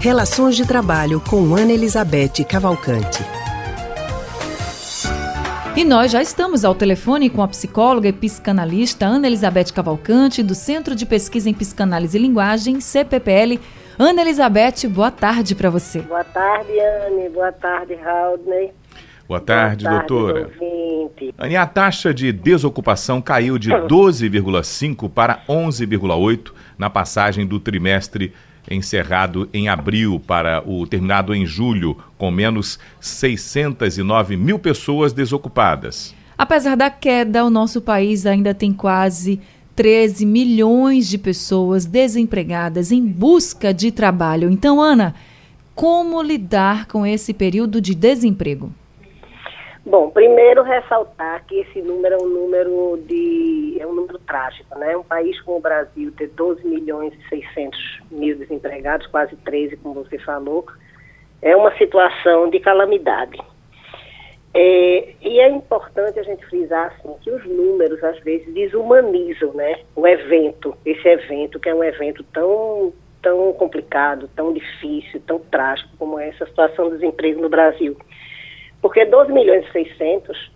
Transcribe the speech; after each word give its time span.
Relações 0.00 0.54
de 0.54 0.64
Trabalho 0.64 1.20
com 1.20 1.56
Ana 1.56 1.72
Elizabeth 1.72 2.44
Cavalcante. 2.48 3.18
E 5.76 5.84
nós 5.84 6.12
já 6.12 6.22
estamos 6.22 6.64
ao 6.64 6.72
telefone 6.72 7.28
com 7.28 7.42
a 7.42 7.48
psicóloga 7.48 8.08
e 8.08 8.12
psicanalista 8.12 9.06
Ana 9.06 9.26
Elizabeth 9.26 9.72
Cavalcante, 9.74 10.40
do 10.40 10.54
Centro 10.54 10.94
de 10.94 11.04
Pesquisa 11.04 11.50
em 11.50 11.54
Psicanálise 11.54 12.16
e 12.16 12.20
Linguagem, 12.20 12.80
CPPL. 12.80 13.58
Ana 13.98 14.22
Elizabeth, 14.22 14.88
boa 14.88 15.10
tarde 15.10 15.56
para 15.56 15.68
você. 15.68 16.00
Boa 16.02 16.22
tarde, 16.22 16.70
Anne. 16.78 17.28
Boa 17.30 17.50
tarde, 17.50 17.96
Raudney. 17.96 18.72
Boa 19.26 19.40
tarde, 19.40 19.84
Boa 19.84 19.96
tarde 19.96 20.06
doutora. 20.06 20.50
Anne, 21.36 21.56
a 21.56 21.66
taxa 21.66 22.14
de 22.14 22.32
desocupação 22.32 23.20
caiu 23.20 23.58
de 23.58 23.70
12,5 23.90 25.10
para 25.10 25.40
11,8 25.48 26.52
na 26.78 26.88
passagem 26.88 27.44
do 27.44 27.58
trimestre 27.58 28.32
encerrado 28.70 29.48
em 29.52 29.68
abril 29.68 30.20
para 30.26 30.62
o 30.68 30.86
terminado 30.86 31.34
em 31.34 31.46
julho, 31.46 31.96
com 32.16 32.30
menos 32.30 32.78
609 33.00 34.36
mil 34.36 34.58
pessoas 34.58 35.12
desocupadas. 35.12 36.14
Apesar 36.36 36.76
da 36.76 36.90
queda, 36.90 37.44
o 37.44 37.50
nosso 37.50 37.80
país 37.80 38.24
ainda 38.24 38.54
tem 38.54 38.72
quase 38.72 39.40
13 39.74 40.26
milhões 40.26 41.08
de 41.08 41.18
pessoas 41.18 41.84
desempregadas 41.84 42.92
em 42.92 43.04
busca 43.04 43.72
de 43.72 43.90
trabalho. 43.90 44.50
Então, 44.50 44.80
Ana, 44.80 45.14
como 45.74 46.20
lidar 46.20 46.86
com 46.86 47.06
esse 47.06 47.32
período 47.32 47.80
de 47.80 47.94
desemprego? 47.94 48.72
Bom, 49.88 50.10
primeiro 50.10 50.62
ressaltar 50.62 51.46
que 51.46 51.60
esse 51.60 51.80
número 51.80 52.16
é 52.16 52.18
um 52.18 52.28
número 52.28 52.98
de 53.06 53.78
é 53.80 53.86
um 53.86 53.94
número 53.94 54.18
trágico, 54.18 54.78
né? 54.78 54.94
Um 54.94 55.02
país 55.02 55.40
como 55.40 55.56
o 55.56 55.60
Brasil 55.62 56.12
ter 56.12 56.28
12 56.28 56.62
milhões 56.66 57.14
e 57.14 57.28
600 57.30 58.00
mil 58.10 58.36
desempregados, 58.36 59.06
quase 59.06 59.34
13, 59.36 59.78
como 59.78 60.04
você 60.04 60.18
falou, 60.18 60.66
é 61.40 61.56
uma 61.56 61.74
situação 61.78 62.50
de 62.50 62.60
calamidade. 62.60 63.38
É, 64.52 65.14
e 65.22 65.40
é 65.40 65.48
importante 65.48 66.18
a 66.18 66.22
gente 66.22 66.44
frisar 66.44 66.88
assim, 66.88 67.14
que 67.22 67.30
os 67.30 67.46
números 67.46 68.04
às 68.04 68.20
vezes 68.20 68.52
desumanizam, 68.52 69.54
né? 69.54 69.80
O 69.96 70.06
evento, 70.06 70.76
esse 70.84 71.08
evento 71.08 71.58
que 71.58 71.70
é 71.70 71.74
um 71.74 71.82
evento 71.82 72.22
tão 72.24 72.92
tão 73.22 73.54
complicado, 73.54 74.28
tão 74.36 74.52
difícil, 74.52 75.18
tão 75.26 75.38
trágico 75.38 75.88
como 75.98 76.18
é 76.18 76.28
essa 76.28 76.44
situação 76.44 76.90
do 76.90 76.96
desemprego 76.96 77.40
no 77.40 77.48
Brasil. 77.48 77.96
Porque 78.80 79.04
12 79.04 79.32
milhões 79.32 79.66
e 79.68 79.72
600 79.72 80.50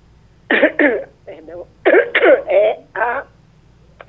perdão, 1.24 1.66
é 2.46 2.78
a 2.94 3.24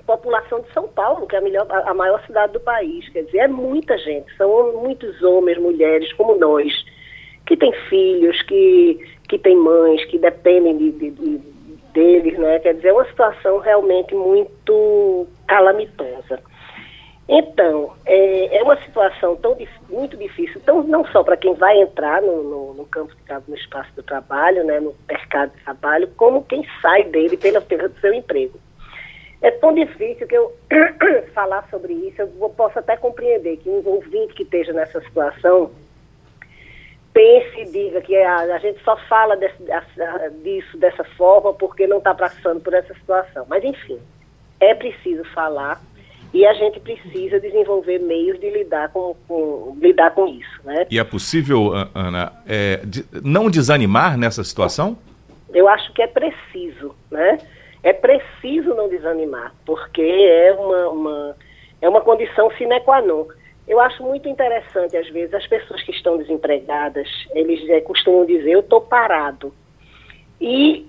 população 0.06 0.62
de 0.62 0.72
São 0.74 0.88
Paulo, 0.88 1.28
que 1.28 1.36
é 1.36 1.40
a, 1.40 1.42
melhor, 1.42 1.68
a 1.70 1.94
maior 1.94 2.24
cidade 2.26 2.54
do 2.54 2.60
país. 2.60 3.08
Quer 3.10 3.24
dizer, 3.24 3.38
é 3.40 3.48
muita 3.48 3.98
gente, 3.98 4.36
são 4.36 4.74
muitos 4.74 5.22
homens, 5.24 5.58
mulheres 5.58 6.12
como 6.14 6.36
nós, 6.36 6.74
que 7.46 7.56
têm 7.56 7.72
filhos, 7.90 8.42
que, 8.44 9.00
que 9.30 9.38
têm 9.38 9.56
mães, 9.56 10.04
que 10.06 10.18
dependem 10.18 10.78
de, 10.78 10.92
de, 10.92 11.12
de, 11.12 11.38
deles, 11.94 12.38
né? 12.38 12.60
Quer 12.60 12.76
dizer, 12.76 12.90
é 12.90 12.94
uma 12.94 13.06
situação 13.06 13.60
realmente 13.60 14.14
muito 14.14 15.28
calamitosa. 15.48 16.40
Então, 17.28 17.94
é, 18.06 18.58
é 18.58 18.64
uma 18.64 18.76
situação 18.82 19.36
tão 19.38 19.58
muito 19.90 20.18
difícil, 20.18 20.60
tão, 20.66 20.84
não 20.84 21.06
só 21.08 21.24
para 21.24 21.38
quem 21.38 21.54
vai 21.54 21.80
entrar 21.82 22.22
no, 22.22 22.44
no, 22.44 22.74
no 22.74 22.86
campo 22.86 23.14
de 23.16 23.24
no 23.48 23.56
espaço 23.56 23.90
do 23.96 24.04
trabalho, 24.04 24.64
né, 24.66 24.80
no 24.80 24.94
mercado 25.08 25.52
de 25.56 25.64
trabalho, 25.64 26.10
como 26.18 26.44
quem 26.44 26.68
sai 26.82 27.04
dele 27.06 27.38
pela 27.38 27.62
perda 27.62 27.90
do 27.90 28.00
seu 28.00 28.14
emprego. 28.14 28.60
É 29.42 29.52
tão 29.52 29.74
difícil 29.74 30.28
que 30.28 30.36
eu 30.36 30.54
falar 31.34 31.68
sobre 31.70 31.94
isso, 31.94 32.22
eu 32.22 32.50
posso 32.50 32.80
até 32.80 32.98
compreender 32.98 33.58
que 33.58 33.70
um 33.70 33.82
ouvinte 33.86 34.34
que 34.34 34.44
esteja 34.44 34.74
nessa 34.74 35.00
situação 35.02 35.72
pense 37.14 37.62
e 37.62 37.66
diga 37.66 38.02
que 38.02 38.16
a, 38.18 38.40
a 38.40 38.58
gente 38.58 38.82
só 38.84 38.98
fala 39.08 39.38
desse, 39.38 39.64
disso 40.44 40.78
dessa 40.78 41.04
forma 41.04 41.54
porque 41.54 41.88
não 41.88 42.00
está 42.00 42.14
passando 42.14 42.60
por 42.60 42.74
essa 42.74 42.94
situação. 42.96 43.46
Mas, 43.48 43.64
enfim, 43.64 44.00
é 44.60 44.74
preciso 44.74 45.24
falar 45.26 45.80
e 46.34 46.48
a 46.48 46.54
gente 46.54 46.80
precisa 46.80 47.40
desenvolver 47.40 48.00
meios 48.00 48.40
de 48.40 48.50
lidar 48.50 48.90
com, 48.90 49.16
com 49.28 49.78
lidar 49.80 50.12
com 50.12 50.28
isso. 50.28 50.60
Né? 50.64 50.88
E 50.90 50.98
é 50.98 51.04
possível, 51.04 51.72
Ana, 51.94 52.34
é, 52.48 52.78
de, 52.84 53.06
não 53.24 53.52
desanimar 53.52 54.18
nessa 54.18 54.44
situação? 54.44 54.98
Eu 55.54 55.68
acho 55.68 55.94
que 55.94 56.02
é 56.02 56.08
preciso, 56.08 56.96
né? 57.12 57.38
É 57.84 57.94
preciso 57.94 58.74
não 58.74 58.90
desanimar, 58.90 59.54
porque 59.66 60.02
é 60.02 60.54
uma, 60.54 60.90
uma, 60.90 61.36
é 61.82 61.88
uma 61.88 62.02
condição 62.02 62.50
sine 62.58 62.80
qua 62.80 63.02
non. 63.02 63.28
Eu 63.68 63.80
acho 63.80 64.02
muito 64.02 64.28
interessante, 64.28 64.98
às 64.98 65.08
vezes, 65.10 65.34
as 65.34 65.46
pessoas 65.46 65.84
que 65.84 65.92
estão 65.92 66.18
desempregadas, 66.18 67.08
eles 67.36 67.70
é, 67.70 67.80
costumam 67.82 68.26
dizer, 68.26 68.52
eu 68.52 68.62
estou 68.62 68.82
parado. 68.82 69.54
E 70.42 70.88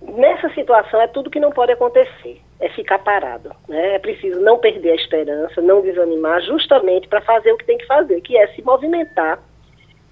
nessa 0.00 0.48
situação 0.54 1.00
é 1.00 1.06
tudo 1.06 1.30
que 1.30 1.38
não 1.38 1.52
pode 1.52 1.72
acontecer 1.72 2.40
é 2.62 2.68
ficar 2.70 3.00
parado. 3.00 3.50
Né? 3.68 3.96
É 3.96 3.98
preciso 3.98 4.40
não 4.40 4.56
perder 4.58 4.92
a 4.92 4.94
esperança, 4.94 5.60
não 5.60 5.82
desanimar, 5.82 6.40
justamente 6.42 7.08
para 7.08 7.20
fazer 7.20 7.52
o 7.52 7.58
que 7.58 7.66
tem 7.66 7.76
que 7.76 7.86
fazer, 7.86 8.20
que 8.20 8.36
é 8.38 8.46
se 8.54 8.62
movimentar 8.62 9.40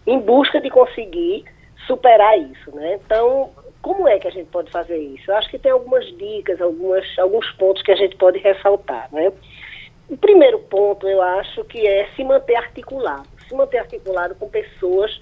em 0.07 0.19
busca 0.19 0.61
de 0.61 0.69
conseguir 0.69 1.45
superar 1.87 2.37
isso. 2.39 2.75
Né? 2.75 2.99
Então, 3.05 3.51
como 3.81 4.09
é 4.09 4.19
que 4.19 4.27
a 4.27 4.33
gente 4.33 4.51
pode 4.51 4.71
fazer 4.71 4.99
isso? 4.99 5.31
Eu 5.31 5.37
acho 5.37 5.49
que 5.49 5.59
tem 5.59 5.71
algumas 5.71 6.05
dicas, 6.19 6.61
algumas, 6.61 7.07
alguns 7.19 7.49
pontos 7.53 7.83
que 7.83 7.93
a 7.93 7.97
gente 7.97 8.17
pode 8.17 8.39
ressaltar. 8.41 9.09
Né? 9.13 9.33
O 10.09 10.17
primeiro 10.17 10.59
ponto, 10.59 11.07
eu 11.09 11.23
acho, 11.23 11.65
que 11.65 11.87
é 11.87 12.09
se 12.17 12.25
manter 12.25 12.57
articulado. 12.57 13.29
Se 13.49 13.55
manter 13.55 13.79
articulado 13.79 14.35
com 14.35 14.49
pessoas 14.49 15.21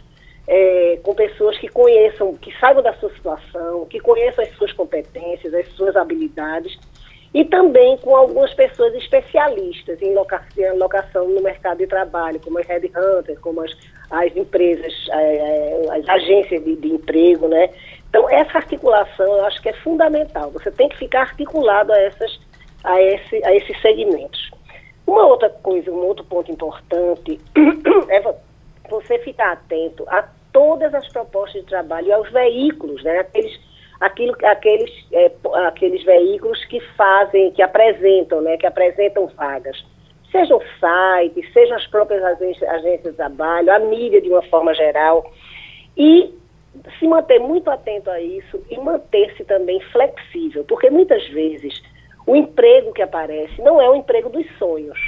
é, 0.51 0.99
com 1.03 1.15
pessoas 1.15 1.59
que 1.59 1.69
conheçam, 1.69 2.35
que 2.37 2.51
saibam 2.59 2.83
da 2.83 2.95
sua 2.95 3.11
situação, 3.11 3.85
que 3.85 4.01
conheçam 4.01 4.43
as 4.43 4.51
suas 4.57 4.73
competências, 4.73 5.53
as 5.53 5.69
suas 5.73 5.95
habilidades 5.95 6.79
e 7.35 7.45
também 7.45 7.97
com 7.99 8.17
algumas 8.17 8.53
pessoas 8.55 8.95
especialistas 8.95 10.01
em 10.01 10.15
locação, 10.15 11.29
no 11.29 11.43
mercado 11.43 11.79
de 11.79 11.87
trabalho, 11.87 12.41
como 12.41 12.59
as 12.59 12.67
headhunters, 12.67 13.39
como 13.41 13.63
as, 13.63 13.71
as 14.11 14.35
empresas, 14.35 14.93
é, 15.13 15.81
as 15.91 16.09
agências 16.09 16.65
de, 16.65 16.77
de, 16.77 16.89
emprego, 16.89 17.49
né? 17.49 17.69
Então, 18.09 18.29
essa 18.31 18.59
articulação 18.59 19.27
eu 19.27 19.45
acho 19.45 19.61
que 19.61 19.69
é 19.69 19.75
fundamental. 19.75 20.51
Você 20.53 20.71
tem 20.71 20.89
que 20.89 20.97
ficar 20.97 21.21
articulado 21.21 21.93
a, 21.93 21.99
essas, 21.99 22.41
a, 22.83 23.01
esse, 23.03 23.45
a 23.45 23.55
esses 23.55 23.79
segmentos. 23.83 24.51
Uma 25.07 25.27
outra 25.27 25.51
coisa, 25.51 25.91
um 25.91 26.07
outro 26.07 26.25
ponto 26.25 26.51
importante 26.51 27.39
é 28.09 28.35
você 28.89 29.19
ficar 29.19 29.53
atento 29.53 30.05
a 30.09 30.27
todas 30.51 30.95
as 30.95 31.07
propostas 31.09 31.61
de 31.61 31.69
trabalho 31.69 32.09
e 32.09 32.13
aos 32.13 32.31
veículos, 32.31 33.03
né? 33.05 33.19
Aqueles 33.19 33.68
aquilo, 34.01 34.37
aqueles, 34.45 34.91
é, 35.13 35.31
aqueles 35.67 36.05
veículos 36.05 36.65
que 36.67 36.81
fazem, 36.97 37.51
que 37.53 37.63
apresentam, 37.63 38.41
né, 38.41 38.57
que 38.57 38.67
apresentam 38.67 39.27
vagas. 39.29 39.85
Sejam 40.31 40.61
sites, 40.61 41.53
sejam 41.53 41.77
as 41.77 41.87
próprias 41.87 42.23
agências, 42.23 42.69
agências 42.69 43.13
de 43.13 43.17
trabalho, 43.17 43.73
a 43.73 43.79
mídia 43.79 44.21
de 44.21 44.29
uma 44.29 44.43
forma 44.43 44.75
geral. 44.75 45.33
E 45.97 46.35
se 46.99 47.07
manter 47.09 47.39
muito 47.41 47.71
atento 47.71 48.11
a 48.11 48.21
isso 48.21 48.63
e 48.71 48.79
manter-se 48.79 49.45
também 49.45 49.81
flexível, 49.93 50.65
porque 50.65 50.91
muitas 50.91 51.27
vezes 51.29 51.83
o 52.27 52.37
emprego 52.37 52.93
que 52.93 53.03
aparece 53.03 53.61
não 53.63 53.81
é 53.81 53.89
o 53.89 53.97
emprego 53.97 54.29
dos 54.29 54.47
sonhos. 54.59 54.99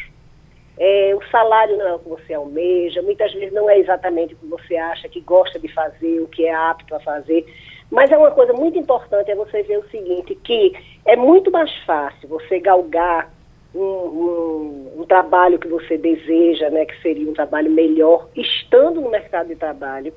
É, 0.78 1.14
o 1.14 1.20
salário 1.30 1.76
não 1.76 1.86
é 1.86 1.94
o 1.94 1.98
que 1.98 2.08
você 2.08 2.32
almeja, 2.32 3.02
muitas 3.02 3.30
vezes 3.34 3.52
não 3.52 3.68
é 3.68 3.78
exatamente 3.78 4.32
o 4.32 4.38
que 4.38 4.46
você 4.46 4.76
acha 4.76 5.10
que 5.10 5.20
gosta 5.20 5.58
de 5.58 5.68
fazer, 5.68 6.20
o 6.22 6.28
que 6.28 6.46
é 6.46 6.54
apto 6.54 6.94
a 6.94 7.00
fazer. 7.00 7.44
Mas 7.90 8.10
é 8.10 8.16
uma 8.16 8.30
coisa 8.30 8.52
muito 8.52 8.78
importante 8.78 9.30
é 9.30 9.34
você 9.34 9.62
ver 9.62 9.78
o 9.78 9.90
seguinte, 9.90 10.34
que 10.36 10.72
é 11.04 11.16
muito 11.16 11.50
mais 11.50 11.74
fácil 11.84 12.28
você 12.28 12.60
galgar 12.60 13.32
um, 13.74 13.80
um, 13.80 14.92
um, 14.98 15.04
trabalho 15.04 15.58
que 15.58 15.68
você 15.68 15.96
deseja, 15.96 16.70
né, 16.70 16.84
que 16.84 17.00
seria 17.02 17.28
um 17.28 17.34
trabalho 17.34 17.70
melhor, 17.70 18.28
estando 18.36 19.00
no 19.00 19.10
mercado 19.10 19.48
de 19.48 19.56
trabalho, 19.56 20.12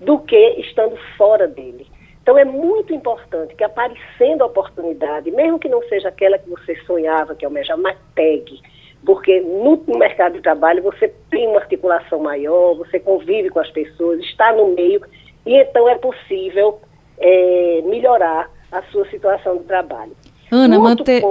do 0.00 0.18
que 0.20 0.60
estando 0.60 0.96
fora 1.16 1.46
dele. 1.48 1.86
Então 2.22 2.36
é 2.38 2.44
muito 2.44 2.92
importante 2.92 3.54
que 3.54 3.64
aparecendo 3.64 4.42
a 4.42 4.46
oportunidade, 4.46 5.30
mesmo 5.30 5.58
que 5.58 5.68
não 5.68 5.82
seja 5.84 6.08
aquela 6.08 6.38
que 6.38 6.48
você 6.48 6.76
sonhava, 6.84 7.34
que 7.34 7.44
almejava, 7.44 7.80
mas 7.80 7.96
pegue. 8.14 8.60
Porque 9.04 9.40
no, 9.40 9.76
no 9.86 9.98
mercado 9.98 10.34
de 10.34 10.42
trabalho 10.42 10.82
você 10.82 11.12
tem 11.30 11.48
uma 11.48 11.60
articulação 11.60 12.18
maior, 12.18 12.74
você 12.74 13.00
convive 13.00 13.48
com 13.48 13.60
as 13.60 13.70
pessoas, 13.70 14.20
está 14.20 14.52
no 14.52 14.68
meio, 14.74 15.00
e 15.46 15.56
então 15.56 15.88
é 15.88 15.96
possível 15.96 16.80
é, 17.20 17.82
melhorar 17.86 18.50
a 18.70 18.82
sua 18.84 19.08
situação 19.10 19.58
de 19.58 19.64
trabalho. 19.64 20.12
Ana, 20.50 20.78
manter. 20.78 21.22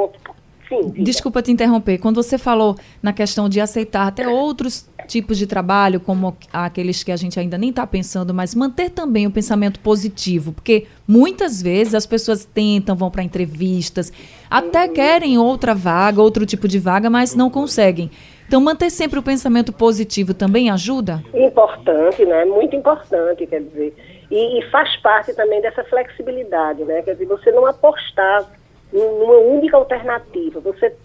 Sim, 0.68 0.90
Desculpa 1.02 1.42
te 1.42 1.50
interromper. 1.50 1.98
Quando 1.98 2.22
você 2.22 2.38
falou 2.38 2.76
na 3.02 3.14
questão 3.14 3.48
de 3.48 3.62
aceitar 3.62 4.06
até 4.06 4.28
outros 4.28 4.90
tipos 5.08 5.38
de 5.38 5.48
trabalho, 5.48 6.00
como 6.02 6.36
aqueles 6.52 7.04
que 7.04 7.12
a 7.12 7.16
gente 7.16 7.40
ainda 7.40 7.58
nem 7.58 7.70
está 7.70 7.88
pensando, 7.88 8.34
mas 8.34 8.54
manter 8.54 8.90
também 8.90 9.26
o 9.26 9.32
pensamento 9.32 9.80
positivo, 9.80 10.52
porque 10.52 10.86
muitas 11.08 11.62
vezes 11.62 11.96
as 11.96 12.06
pessoas 12.06 12.44
tentam, 12.44 12.98
vão 12.98 13.10
para 13.10 13.24
entrevistas, 13.24 14.12
até 14.50 14.86
uhum. 14.86 14.94
querem 14.94 15.38
outra 15.38 15.74
vaga, 15.74 16.22
outro 16.22 16.46
tipo 16.46 16.68
de 16.68 16.80
vaga, 16.80 17.10
mas 17.10 17.34
não 17.34 17.50
conseguem. 17.50 18.12
Então, 18.46 18.62
manter 18.62 18.90
sempre 18.90 19.20
o 19.20 19.24
pensamento 19.24 19.74
positivo 19.74 20.34
também 20.34 20.70
ajuda? 20.70 21.22
Importante, 21.34 22.26
né? 22.26 22.46
Muito 22.46 22.76
importante, 22.76 23.46
quer 23.46 23.62
dizer. 23.62 23.94
E, 24.30 24.60
e 24.60 24.70
faz 24.70 24.96
parte 24.98 25.34
também 25.34 25.62
dessa 25.62 25.84
flexibilidade, 25.86 26.84
né? 26.84 27.02
Quer 27.02 27.14
dizer, 27.14 27.26
você 27.26 27.52
não 27.52 27.66
apostar 27.66 28.46
numa 28.92 29.38
única 29.38 29.78
alternativa, 29.78 30.60
você 30.60 30.96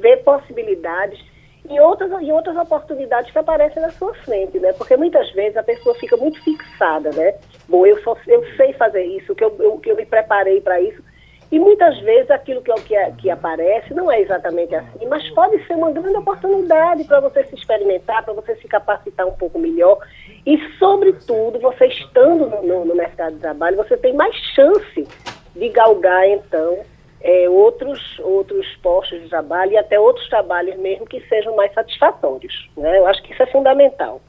vê 0.00 0.16
possibilidades 0.18 1.18
e 1.68 1.78
outras, 1.80 2.10
e 2.22 2.32
outras 2.32 2.56
oportunidades 2.56 3.30
que 3.30 3.38
aparecem 3.38 3.82
na 3.82 3.90
sua 3.90 4.14
frente, 4.14 4.58
né? 4.58 4.72
Porque 4.72 4.96
muitas 4.96 5.30
vezes 5.32 5.56
a 5.56 5.62
pessoa 5.62 5.94
fica 5.96 6.16
muito 6.16 6.42
fixada, 6.42 7.10
né? 7.10 7.34
Bom, 7.68 7.86
eu, 7.86 8.00
só, 8.02 8.16
eu 8.26 8.44
sei 8.56 8.72
fazer 8.72 9.04
isso, 9.04 9.34
que 9.34 9.44
eu, 9.44 9.54
eu, 9.58 9.78
que 9.78 9.90
eu 9.90 9.96
me 9.96 10.06
preparei 10.06 10.60
para 10.60 10.80
isso. 10.80 11.02
E 11.50 11.58
muitas 11.58 11.98
vezes 12.00 12.30
aquilo 12.30 12.62
que, 12.62 12.72
que, 12.82 12.94
que 13.18 13.30
aparece 13.30 13.94
não 13.94 14.10
é 14.10 14.20
exatamente 14.20 14.74
assim, 14.74 15.06
mas 15.06 15.28
pode 15.30 15.66
ser 15.66 15.74
uma 15.74 15.90
grande 15.90 16.16
oportunidade 16.16 17.04
para 17.04 17.20
você 17.20 17.42
se 17.44 17.54
experimentar, 17.54 18.22
para 18.22 18.34
você 18.34 18.54
se 18.56 18.68
capacitar 18.68 19.26
um 19.26 19.32
pouco 19.32 19.58
melhor. 19.58 19.98
E, 20.48 20.58
sobretudo, 20.78 21.60
você 21.60 21.88
estando 21.88 22.48
no, 22.62 22.82
no, 22.86 22.94
mercado 22.94 23.34
de 23.34 23.40
trabalho, 23.40 23.76
você 23.76 23.98
tem 23.98 24.14
mais 24.14 24.34
chance 24.54 25.06
de 25.54 25.68
galgar, 25.68 26.26
então, 26.26 26.78
é, 27.20 27.46
outros, 27.50 28.18
outros 28.20 28.66
postos 28.76 29.20
de 29.20 29.28
trabalho 29.28 29.72
e 29.72 29.76
até 29.76 30.00
outros 30.00 30.26
trabalhos 30.30 30.74
mesmo 30.78 31.04
que 31.04 31.20
sejam 31.28 31.54
mais 31.54 31.70
satisfatórios. 31.74 32.70
Né? 32.78 32.98
Eu 32.98 33.06
acho 33.06 33.22
que 33.24 33.34
isso 33.34 33.42
é 33.42 33.46
fundamental. 33.48 34.22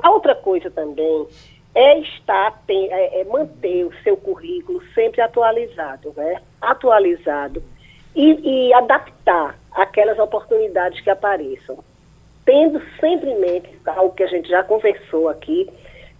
A 0.00 0.10
outra 0.10 0.34
coisa 0.34 0.68
também 0.68 1.28
é 1.76 1.96
estar, 2.00 2.60
tem, 2.66 2.92
é, 2.92 3.20
é 3.20 3.24
manter 3.24 3.84
o 3.84 3.94
seu 4.02 4.16
currículo 4.16 4.82
sempre 4.96 5.20
atualizado, 5.20 6.12
né? 6.16 6.42
Atualizado 6.60 7.62
e, 8.16 8.66
e 8.66 8.74
adaptar 8.74 9.56
aquelas 9.70 10.18
oportunidades 10.18 11.00
que 11.00 11.08
apareçam. 11.08 11.78
Tendo 12.44 12.82
sempre 13.00 13.30
em 13.30 13.38
mente, 13.38 13.70
algo 13.86 14.14
que 14.14 14.22
a 14.22 14.26
gente 14.26 14.48
já 14.48 14.62
conversou 14.64 15.28
aqui, 15.28 15.70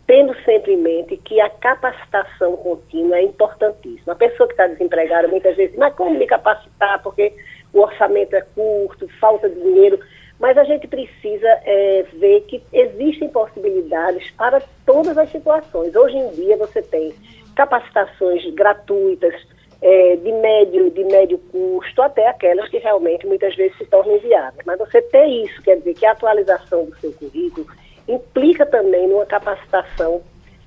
tendo 0.06 0.34
sempre 0.44 0.74
em 0.74 0.76
mente 0.76 1.16
que 1.16 1.40
a 1.40 1.48
capacitação 1.48 2.56
contínua 2.56 3.16
é 3.16 3.22
importantíssima. 3.22 4.12
A 4.12 4.16
pessoa 4.16 4.46
que 4.46 4.54
está 4.54 4.66
desempregada 4.66 5.28
muitas 5.28 5.56
vezes, 5.56 5.76
mas 5.76 5.94
como 5.94 6.18
me 6.18 6.26
capacitar? 6.26 7.02
Porque 7.02 7.32
o 7.72 7.80
orçamento 7.80 8.34
é 8.34 8.42
curto, 8.54 9.08
falta 9.20 9.48
de 9.48 9.60
dinheiro. 9.60 9.98
Mas 10.38 10.58
a 10.58 10.64
gente 10.64 10.88
precisa 10.88 11.48
é, 11.64 12.04
ver 12.14 12.40
que 12.42 12.62
existem 12.72 13.28
possibilidades 13.28 14.30
para 14.32 14.60
todas 14.84 15.16
as 15.16 15.30
situações. 15.30 15.94
Hoje 15.94 16.16
em 16.16 16.30
dia 16.30 16.56
você 16.56 16.82
tem 16.82 17.14
capacitações 17.54 18.44
gratuitas, 18.54 19.34
é, 19.82 20.16
de 20.16 20.32
médio 20.32 20.90
de 20.90 21.04
médio 21.04 21.38
custo, 21.50 22.00
até 22.00 22.28
aquelas 22.28 22.68
que 22.68 22.78
realmente 22.78 23.26
muitas 23.26 23.54
vezes 23.56 23.76
se 23.76 23.84
tornam 23.86 24.16
inviáveis. 24.16 24.64
Mas 24.64 24.78
você 24.78 25.02
ter 25.02 25.26
isso, 25.26 25.60
quer 25.62 25.76
dizer 25.76 25.94
que 25.94 26.06
a 26.06 26.12
atualização 26.12 26.84
do 26.84 26.96
seu 26.96 27.12
currículo 27.12 27.66
implica 28.06 28.64
também 28.64 29.08
numa 29.08 29.26
capacitação 29.26 30.22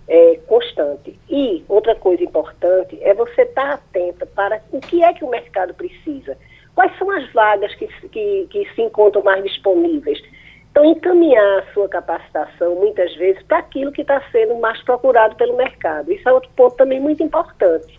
é, 0.08 0.40
constante. 0.48 1.18
E 1.30 1.64
outra 1.68 1.96
coisa 1.96 2.24
importante 2.24 2.98
é 3.02 3.14
você 3.14 3.44
estar 3.44 3.74
atenta 3.74 4.26
para 4.26 4.62
o 4.72 4.80
que 4.82 5.04
é 5.04 5.14
que 5.14 5.24
o 5.24 5.30
mercado 5.30 5.74
precisa. 5.74 6.38
Quais 6.76 6.96
são 6.98 7.10
as 7.10 7.32
vagas 7.32 7.74
que, 7.76 7.88
que, 8.10 8.48
que 8.50 8.70
se 8.76 8.82
encontram 8.82 9.24
mais 9.24 9.42
disponíveis? 9.44 10.22
Então, 10.72 10.84
encaminhar 10.84 11.60
a 11.60 11.74
sua 11.74 11.88
capacitação, 11.88 12.76
muitas 12.76 13.16
vezes, 13.16 13.42
para 13.44 13.60
aquilo 13.60 13.94
que 13.94 14.02
está 14.02 14.22
sendo 14.30 14.56
mais 14.56 14.82
procurado 14.84 15.34
pelo 15.38 15.56
mercado. 15.56 16.12
Isso 16.12 16.28
é 16.28 16.34
outro 16.34 16.50
ponto 16.54 16.76
também 16.76 17.00
muito 17.00 17.24
importante. 17.24 17.98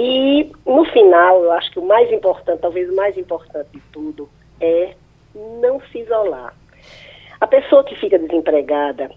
E, 0.00 0.52
no 0.64 0.84
final, 0.84 1.42
eu 1.42 1.50
acho 1.50 1.72
que 1.72 1.80
o 1.80 1.84
mais 1.84 2.12
importante, 2.12 2.60
talvez 2.60 2.88
o 2.88 2.94
mais 2.94 3.18
importante 3.18 3.68
de 3.72 3.80
tudo, 3.92 4.28
é 4.60 4.94
não 5.34 5.80
se 5.90 5.98
isolar. 5.98 6.54
A 7.40 7.46
pessoa 7.48 7.82
que 7.82 7.96
fica 7.96 8.16
desempregada 8.16 9.10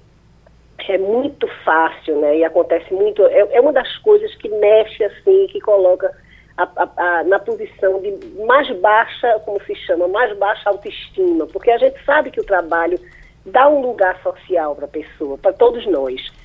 é 0.89 0.98
muito 0.98 1.48
fácil, 1.63 2.19
né? 2.19 2.39
E 2.39 2.44
acontece 2.44 2.92
muito. 2.92 3.24
É, 3.28 3.57
é 3.57 3.62
uma 3.62 3.72
das 3.72 3.95
coisas 4.00 4.33
que 4.38 4.50
mexe 4.50 5.04
assim, 5.04 5.45
que 5.51 5.62
coloca 5.62 6.12
a, 6.57 6.63
a, 6.63 7.19
a, 7.19 7.24
na 7.25 7.38
posição 7.38 8.01
de 8.01 8.18
mais 8.44 8.68
baixa, 8.80 9.39
como 9.45 9.62
se 9.66 9.75
chama, 9.75 10.07
mais 10.07 10.36
baixa 10.39 10.68
autoestima, 10.68 11.45
porque 11.45 11.69
a 11.69 11.78
gente 11.78 12.04
sabe 12.04 12.31
que 12.31 12.42
o 12.42 12.45
trabalho 12.45 13.00
dá 13.45 13.69
um 13.69 13.83
lugar 13.83 14.19
social 14.24 14.75
para 14.75 14.86
a 14.86 14.89
pessoa, 14.89 15.38
para 15.38 15.54
todos 15.54 15.86
nós. 15.86 16.40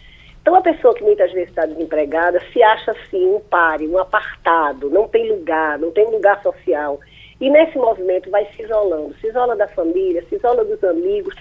Então, 0.47 0.55
a 0.55 0.61
pessoa 0.61 0.95
que 0.95 1.03
muitas 1.03 1.33
vezes 1.33 1.49
está 1.49 1.67
desempregada 1.67 2.41
se 2.53 2.63
acha 2.63 2.93
assim, 2.93 3.27
um 3.27 3.41
pare, 3.41 3.89
um 3.89 3.99
apartado, 3.99 4.89
não 4.89 5.09
tem 5.09 5.29
lugar, 5.29 5.77
não 5.77 5.91
tem 5.91 6.09
lugar 6.09 6.41
social. 6.41 7.01
E 7.41 7.51
nesse 7.51 7.77
movimento 7.77 8.31
vai 8.31 8.47
se 8.55 8.63
isolando, 8.63 9.13
se 9.21 9.27
isola 9.27 9.57
da 9.57 9.67
família, 9.67 10.25
se 10.29 10.37
isola 10.37 10.65
dos 10.65 10.85
amigos 10.85 11.35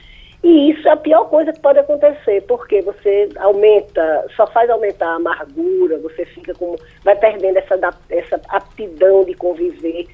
e 0.43 0.71
isso 0.71 0.87
é 0.87 0.91
a 0.91 0.97
pior 0.97 1.29
coisa 1.29 1.53
que 1.53 1.59
pode 1.59 1.77
acontecer, 1.77 2.41
porque 2.47 2.81
você 2.81 3.29
aumenta, 3.35 4.25
só 4.35 4.47
faz 4.47 4.71
aumentar 4.71 5.09
a 5.09 5.15
amargura, 5.17 5.99
você 5.99 6.25
fica 6.25 6.55
como, 6.55 6.75
vai 7.03 7.15
perdendo 7.15 7.57
essa, 7.57 7.77
essa 8.09 8.41
aptidão 8.49 9.23
de 9.23 9.35
conviver 9.35 10.07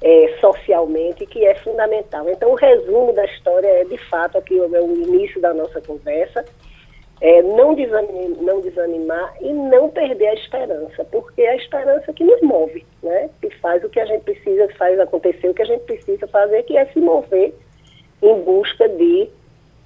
é, 0.00 0.34
socialmente, 0.40 1.26
que 1.26 1.44
é 1.44 1.54
fundamental. 1.56 2.26
Então, 2.30 2.50
o 2.50 2.54
resumo 2.54 3.12
da 3.12 3.26
história 3.26 3.66
é, 3.66 3.84
de 3.84 3.98
fato, 4.08 4.38
aqui 4.38 4.58
é 4.58 4.80
o 4.80 4.96
início 4.96 5.38
da 5.38 5.52
nossa 5.52 5.82
conversa, 5.82 6.46
é, 7.20 7.42
não, 7.42 7.74
desanimar, 7.74 8.42
não 8.42 8.60
desanimar 8.60 9.34
e 9.40 9.52
não 9.52 9.88
perder 9.88 10.28
a 10.28 10.34
esperança, 10.34 11.04
porque 11.10 11.42
é 11.42 11.50
a 11.50 11.56
esperança 11.56 12.12
que 12.12 12.24
nos 12.24 12.40
move, 12.42 12.84
né? 13.02 13.28
que 13.40 13.50
faz 13.56 13.82
o 13.82 13.88
que 13.88 13.98
a 13.98 14.06
gente 14.06 14.22
precisa, 14.22 14.68
faz 14.78 14.98
acontecer 15.00 15.48
o 15.48 15.54
que 15.54 15.62
a 15.62 15.66
gente 15.66 15.82
precisa 15.82 16.26
fazer, 16.28 16.62
que 16.62 16.76
é 16.76 16.86
se 16.86 17.00
mover 17.00 17.54
em 18.22 18.40
busca 18.42 18.88
de 18.88 19.28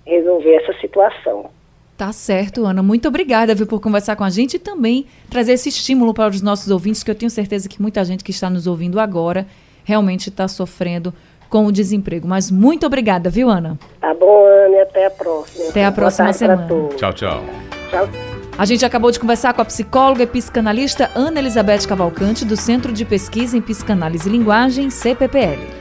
resolver 0.04 0.54
essa 0.56 0.72
situação. 0.80 1.50
Tá 1.96 2.12
certo, 2.12 2.64
Ana. 2.66 2.82
Muito 2.82 3.06
obrigada 3.08 3.54
viu, 3.54 3.66
por 3.66 3.80
conversar 3.80 4.16
com 4.16 4.24
a 4.24 4.30
gente 4.30 4.54
e 4.54 4.58
também 4.58 5.06
trazer 5.30 5.52
esse 5.52 5.68
estímulo 5.68 6.12
para 6.12 6.30
os 6.30 6.42
nossos 6.42 6.70
ouvintes, 6.70 7.02
que 7.02 7.10
eu 7.10 7.14
tenho 7.14 7.30
certeza 7.30 7.68
que 7.68 7.80
muita 7.80 8.04
gente 8.04 8.24
que 8.24 8.30
está 8.30 8.50
nos 8.50 8.66
ouvindo 8.66 8.98
agora 8.98 9.46
realmente 9.84 10.28
está 10.28 10.48
sofrendo 10.48 11.14
com 11.52 11.66
o 11.66 11.70
desemprego. 11.70 12.26
Mas 12.26 12.50
muito 12.50 12.86
obrigada, 12.86 13.28
viu, 13.28 13.50
Ana? 13.50 13.78
Tá 14.00 14.14
bom, 14.14 14.46
Ana, 14.46 14.76
e 14.76 14.80
até 14.80 15.06
a 15.06 15.10
próxima. 15.10 15.68
Até 15.68 15.84
a 15.84 15.92
próxima 15.92 16.32
semana. 16.32 16.66
Tchau, 16.96 17.12
tchau. 17.12 17.44
Tchau. 17.90 18.08
A 18.56 18.64
gente 18.64 18.84
acabou 18.84 19.10
de 19.10 19.20
conversar 19.20 19.52
com 19.52 19.60
a 19.60 19.64
psicóloga 19.64 20.22
e 20.22 20.26
psicanalista 20.26 21.10
Ana 21.14 21.38
Elizabeth 21.38 21.86
Cavalcante, 21.86 22.44
do 22.44 22.56
Centro 22.56 22.90
de 22.90 23.04
Pesquisa 23.04 23.56
em 23.56 23.60
Psicanálise 23.60 24.28
e 24.28 24.32
Linguagem, 24.32 24.88
CPPL. 24.88 25.80